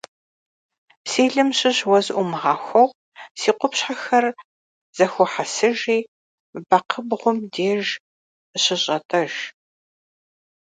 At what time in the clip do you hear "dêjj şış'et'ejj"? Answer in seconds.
7.53-9.35